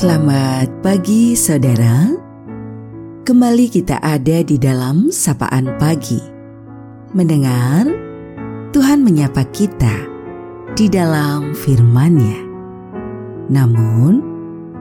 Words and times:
Selamat 0.00 0.80
pagi 0.80 1.36
saudara. 1.36 2.08
Kembali 3.20 3.68
kita 3.68 4.00
ada 4.00 4.40
di 4.40 4.56
dalam 4.56 5.12
sapaan 5.12 5.76
pagi. 5.76 6.16
Mendengar 7.12 7.84
Tuhan 8.72 9.04
menyapa 9.04 9.44
kita 9.52 9.92
di 10.72 10.88
dalam 10.88 11.52
firman-Nya. 11.52 12.40
Namun, 13.52 14.24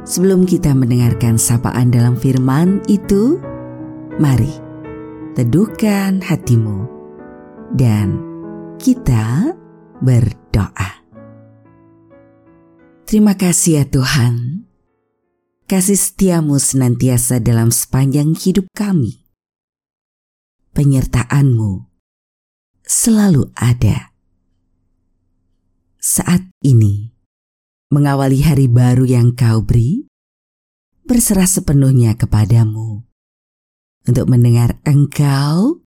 sebelum 0.08 0.48
kita 0.48 0.72
mendengarkan 0.72 1.36
sapaan 1.36 1.92
dalam 1.92 2.16
firman 2.16 2.80
itu, 2.88 3.44
mari 4.24 4.56
teduhkan 5.36 6.24
hatimu 6.24 6.88
dan 7.76 8.24
kita 8.80 9.52
berdoa. 10.00 11.04
Terima 13.04 13.36
kasih 13.36 13.84
ya 13.84 13.86
Tuhan 13.92 14.69
kasih 15.70 16.02
setiamu 16.02 16.58
senantiasa 16.58 17.38
dalam 17.38 17.70
sepanjang 17.70 18.34
hidup 18.34 18.66
kami. 18.74 19.22
Penyertaanmu 20.74 21.86
selalu 22.82 23.54
ada. 23.54 24.10
Saat 26.02 26.50
ini, 26.66 27.14
mengawali 27.94 28.42
hari 28.42 28.66
baru 28.66 29.06
yang 29.06 29.38
kau 29.38 29.62
beri, 29.62 30.10
berserah 31.06 31.46
sepenuhnya 31.46 32.18
kepadamu 32.18 33.06
untuk 34.10 34.26
mendengar 34.26 34.82
engkau 34.90 35.86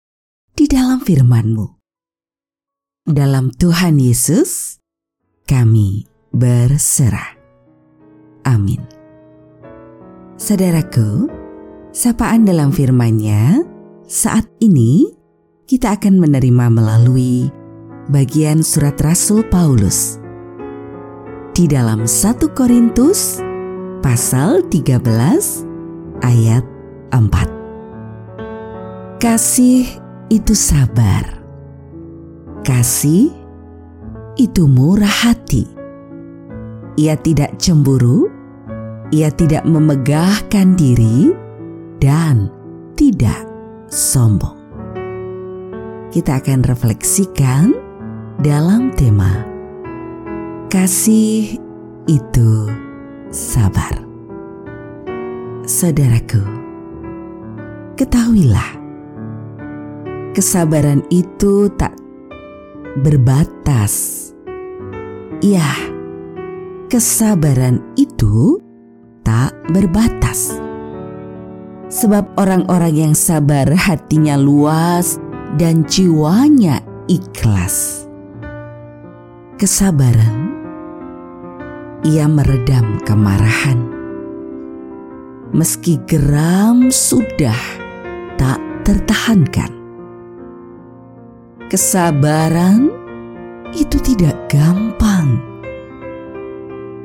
di 0.60 0.68
dalam 0.68 1.00
firmanmu. 1.00 1.80
Dalam 3.08 3.56
Tuhan 3.56 3.96
Yesus, 3.96 4.84
kami 5.48 6.04
berserah. 6.36 7.40
Amin. 8.44 8.99
Saudaraku, 10.40 11.28
sapaan 11.92 12.48
dalam 12.48 12.72
firman-Nya 12.72 13.60
saat 14.08 14.48
ini 14.64 15.12
kita 15.68 16.00
akan 16.00 16.16
menerima 16.16 16.72
melalui 16.72 17.52
bagian 18.08 18.64
surat 18.64 18.96
Rasul 19.04 19.44
Paulus 19.52 20.16
di 21.52 21.68
dalam 21.68 22.08
1 22.08 22.40
Korintus 22.56 23.44
pasal 24.00 24.64
13 24.72 25.04
ayat 26.24 26.64
4. 27.12 29.20
Kasih 29.20 29.92
itu 30.32 30.56
sabar. 30.56 31.36
Kasih 32.64 33.28
itu 34.40 34.72
murah 34.72 35.28
hati. 35.28 35.68
Ia 36.96 37.20
tidak 37.20 37.60
cemburu 37.60 38.39
ia 39.10 39.34
tidak 39.34 39.66
memegahkan 39.66 40.78
diri 40.78 41.34
dan 41.98 42.50
tidak 42.94 43.46
sombong. 43.90 44.58
Kita 46.10 46.42
akan 46.42 46.66
refleksikan 46.66 47.74
dalam 48.42 48.94
tema 48.98 49.46
kasih 50.70 51.58
itu 52.10 52.52
sabar. 53.30 54.02
Saudaraku, 55.70 56.42
ketahuilah 57.94 58.80
kesabaran 60.34 61.02
itu 61.10 61.70
tak 61.78 61.94
berbatas. 63.02 64.16
Ya, 65.40 65.72
kesabaran 66.92 67.80
itu 67.96 68.60
tak 69.30 69.54
berbatas. 69.70 70.58
Sebab 71.94 72.34
orang-orang 72.42 72.94
yang 72.98 73.14
sabar 73.14 73.70
hatinya 73.70 74.34
luas 74.34 75.22
dan 75.62 75.86
jiwanya 75.86 76.82
ikhlas. 77.06 78.10
Kesabaran, 79.62 80.50
ia 82.02 82.26
meredam 82.26 82.98
kemarahan. 83.06 83.78
Meski 85.54 86.02
geram 86.10 86.90
sudah 86.90 87.58
tak 88.34 88.58
tertahankan. 88.82 89.70
Kesabaran 91.70 92.90
itu 93.78 93.98
tidak 94.02 94.34
gampang 94.50 95.38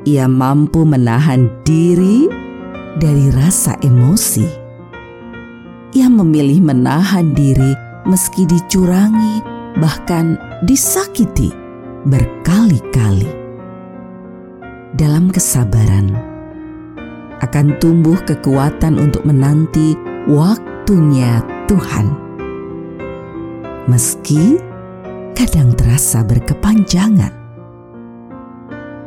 ia 0.05 0.29
mampu 0.29 0.85
menahan 0.85 1.49
diri 1.65 2.29
dari 3.01 3.33
rasa 3.33 3.73
emosi. 3.81 4.45
Ia 5.97 6.07
memilih 6.07 6.61
menahan 6.61 7.33
diri 7.33 7.73
meski 8.05 8.45
dicurangi, 8.45 9.41
bahkan 9.81 10.37
disakiti 10.61 11.49
berkali-kali. 12.05 13.27
Dalam 14.95 15.33
kesabaran 15.33 16.13
akan 17.41 17.75
tumbuh 17.81 18.15
kekuatan 18.29 19.01
untuk 19.01 19.25
menanti 19.27 19.97
waktunya 20.29 21.41
Tuhan. 21.65 22.13
Meski 23.89 24.61
kadang 25.35 25.75
terasa 25.75 26.23
berkepanjangan 26.23 27.34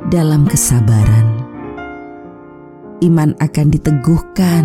dalam 0.08 0.48
kesabaran. 0.48 1.44
Iman 3.04 3.36
akan 3.38 3.66
diteguhkan 3.70 4.64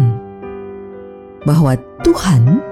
bahwa 1.43 1.77
Tuhan 2.01 2.63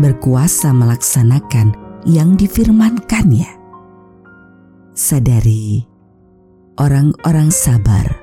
berkuasa 0.00 0.74
melaksanakan 0.74 1.76
yang 2.08 2.34
difirmankannya. 2.34 3.62
Sadari, 4.96 5.84
orang-orang 6.80 7.52
sabar 7.52 8.18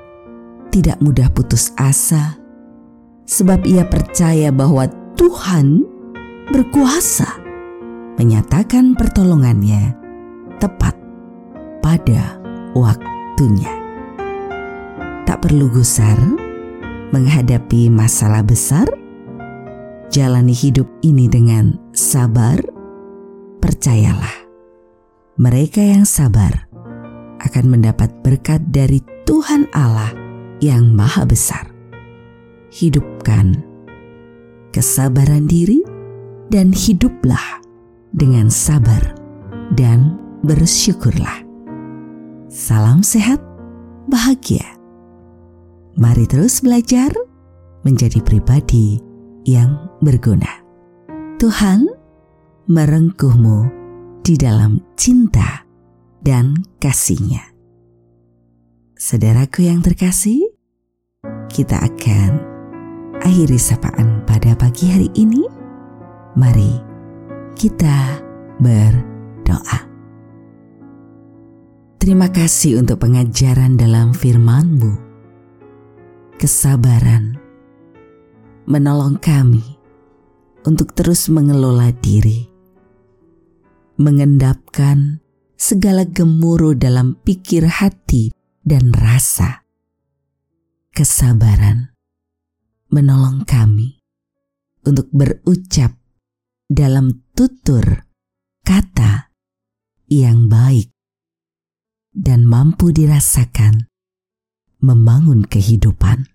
tidak 0.68 1.00
mudah 1.00 1.30
putus 1.32 1.72
asa, 1.78 2.36
sebab 3.24 3.64
ia 3.64 3.86
percaya 3.88 4.52
bahwa 4.52 4.88
Tuhan 5.16 5.84
berkuasa 6.50 7.28
menyatakan 8.20 8.92
pertolongannya 8.92 9.96
tepat 10.60 10.96
pada 11.80 12.36
waktunya 12.76 13.81
perlu 15.42 15.66
gusar 15.74 16.14
menghadapi 17.10 17.90
masalah 17.90 18.46
besar. 18.46 18.86
Jalani 20.14 20.54
hidup 20.54 20.86
ini 21.02 21.26
dengan 21.26 21.82
sabar. 21.90 22.62
Percayalah, 23.58 24.46
mereka 25.38 25.82
yang 25.82 26.06
sabar 26.06 26.70
akan 27.42 27.64
mendapat 27.66 28.10
berkat 28.22 28.62
dari 28.70 29.02
Tuhan 29.26 29.66
Allah 29.74 30.14
yang 30.62 30.94
Maha 30.94 31.26
Besar. 31.26 31.70
Hidupkan 32.74 33.62
kesabaran 34.74 35.46
diri 35.46 35.82
dan 36.50 36.74
hiduplah 36.74 37.62
dengan 38.10 38.50
sabar 38.50 39.14
dan 39.78 40.18
bersyukurlah. 40.42 41.46
Salam 42.50 43.00
sehat, 43.06 43.38
bahagia 44.10 44.81
Mari 45.92 46.24
terus 46.24 46.64
belajar 46.64 47.12
menjadi 47.84 48.24
pribadi 48.24 48.96
yang 49.44 49.90
berguna. 50.00 50.48
Tuhan 51.36 51.90
merengkuhmu 52.70 53.68
di 54.22 54.38
dalam 54.38 54.80
cinta 54.94 55.66
dan 56.22 56.62
kasihnya. 56.78 57.42
Saudaraku 58.94 59.66
yang 59.66 59.82
terkasih, 59.82 60.38
kita 61.50 61.82
akan 61.82 62.30
akhiri 63.20 63.58
sapaan 63.58 64.22
pada 64.22 64.54
pagi 64.54 64.86
hari 64.88 65.10
ini. 65.18 65.42
Mari 66.38 66.78
kita 67.58 68.22
berdoa. 68.62 69.78
Terima 71.98 72.30
kasih 72.30 72.78
untuk 72.78 73.02
pengajaran 73.02 73.74
dalam 73.74 74.14
firman-Mu 74.14 75.01
kesabaran, 76.42 77.38
menolong 78.66 79.14
kami 79.22 79.62
untuk 80.66 80.90
terus 80.90 81.30
mengelola 81.30 81.94
diri, 81.94 82.50
mengendapkan 84.02 85.22
segala 85.54 86.02
gemuruh 86.02 86.74
dalam 86.74 87.14
pikir 87.22 87.70
hati 87.70 88.34
dan 88.58 88.90
rasa. 88.90 89.62
Kesabaran 90.90 91.94
menolong 92.90 93.46
kami 93.46 94.02
untuk 94.82 95.14
berucap 95.14 95.94
dalam 96.66 97.22
tutur 97.38 98.02
kata 98.66 99.30
yang 100.10 100.50
baik 100.50 100.90
dan 102.10 102.42
mampu 102.42 102.90
dirasakan 102.90 103.86
membangun 104.82 105.46
kehidupan. 105.46 106.31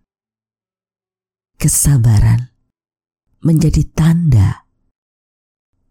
Kesabaran 1.58 2.54
menjadi 3.42 3.82
tanda 3.94 4.68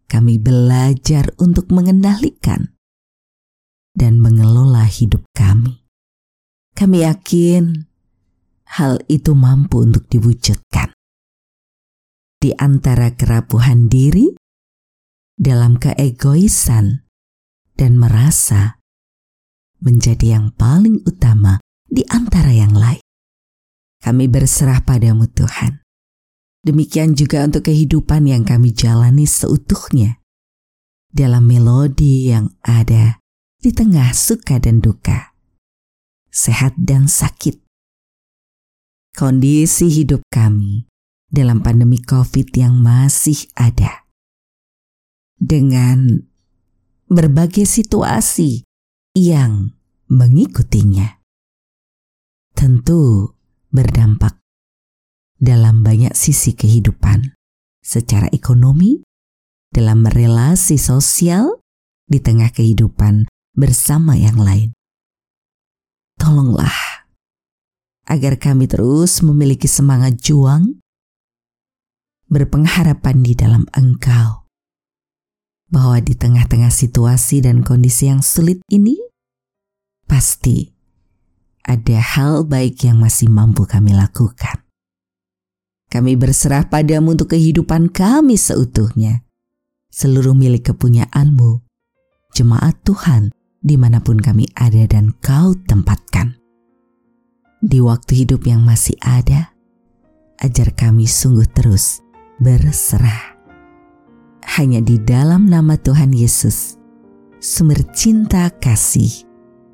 kami 0.07 0.39
belajar 0.39 1.35
untuk 1.43 1.75
mengendalikan 1.75 2.75
dan 3.91 4.23
mengelola 4.23 4.87
hidup 4.87 5.27
kami. 5.35 5.83
Kami 6.77 7.03
yakin 7.03 7.89
hal 8.79 9.03
itu 9.09 9.33
mampu 9.35 9.83
untuk 9.83 10.07
diwujudkan. 10.07 10.93
Di 12.37 12.53
antara 12.55 13.17
kerapuhan 13.17 13.89
diri, 13.89 14.37
dalam 15.35 15.81
keegoisan, 15.81 17.09
dan 17.77 17.93
merasa 17.97 18.81
menjadi 19.81 20.41
yang 20.41 20.53
paling 20.53 21.05
utama 21.05 21.61
di 21.89 22.05
antara 22.09 22.53
yang 22.53 22.77
lain. 22.77 23.06
Kami 24.07 24.31
berserah 24.31 24.87
padamu 24.87 25.27
Tuhan. 25.27 25.83
Demikian 26.63 27.19
juga 27.19 27.43
untuk 27.43 27.67
kehidupan 27.67 28.31
yang 28.31 28.47
kami 28.47 28.71
jalani 28.71 29.27
seutuhnya. 29.27 30.23
Dalam 31.11 31.43
melodi 31.43 32.31
yang 32.31 32.55
ada 32.63 33.19
di 33.59 33.75
tengah 33.75 34.15
suka 34.15 34.63
dan 34.63 34.79
duka. 34.79 35.35
Sehat 36.31 36.79
dan 36.79 37.11
sakit. 37.11 37.59
Kondisi 39.11 39.91
hidup 39.91 40.23
kami 40.31 40.87
dalam 41.27 41.59
pandemi 41.59 41.99
COVID 41.99 42.55
yang 42.55 42.79
masih 42.79 43.51
ada. 43.59 44.07
Dengan 45.35 46.23
berbagai 47.11 47.67
situasi 47.67 48.63
yang 49.19 49.75
mengikutinya. 50.07 51.19
Tentu 52.55 53.36
berdampak 53.77 54.41
dalam 55.37 55.85
banyak 55.85 56.17
sisi 56.17 56.57
kehidupan, 56.57 57.37
secara 57.85 58.33
ekonomi, 58.33 59.05
dalam 59.69 60.09
relasi 60.09 60.81
sosial, 60.81 61.61
di 62.09 62.23
tengah 62.23 62.49
kehidupan 62.55 63.29
bersama 63.53 64.17
yang 64.17 64.41
lain. 64.41 64.73
Tolonglah 66.17 67.05
agar 68.07 68.39
kami 68.39 68.71
terus 68.71 69.21
memiliki 69.21 69.69
semangat 69.69 70.17
juang, 70.23 70.81
berpengharapan 72.31 73.21
di 73.21 73.35
dalam 73.37 73.67
Engkau, 73.75 74.49
bahwa 75.69 75.99
di 76.01 76.15
tengah-tengah 76.15 76.71
situasi 76.71 77.43
dan 77.43 77.67
kondisi 77.67 78.09
yang 78.09 78.23
sulit 78.23 78.63
ini, 78.71 78.97
pasti 80.07 80.76
ada 81.67 81.99
hal 81.99 82.47
baik 82.47 82.87
yang 82.87 83.03
masih 83.03 83.27
mampu 83.27 83.67
kami 83.67 83.91
lakukan. 83.91 84.63
Kami 85.91 86.15
berserah 86.15 86.71
padamu 86.71 87.19
untuk 87.19 87.35
kehidupan 87.35 87.91
kami 87.91 88.39
seutuhnya, 88.39 89.27
seluruh 89.91 90.35
milik 90.35 90.71
kepunyaanmu, 90.71 91.63
jemaat 92.35 92.79
Tuhan 92.87 93.35
di 93.67 93.75
mana 93.75 93.99
pun 93.99 94.23
kami 94.23 94.47
ada 94.55 94.87
dan 94.87 95.11
kau 95.19 95.59
tempatkan. 95.67 96.39
Di 97.59 97.83
waktu 97.83 98.23
hidup 98.23 98.47
yang 98.47 98.63
masih 98.63 98.95
ada, 99.03 99.51
ajar 100.39 100.71
kami 100.71 101.11
sungguh 101.11 101.51
terus 101.51 101.99
berserah. 102.39 103.35
Hanya 104.55 104.79
di 104.79 105.03
dalam 105.03 105.51
nama 105.51 105.75
Tuhan 105.75 106.15
Yesus, 106.15 106.79
sumber 107.43 107.83
cinta 107.91 108.47
kasih 108.55 109.27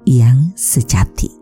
yang 0.09 0.57
sejati. 0.57 1.42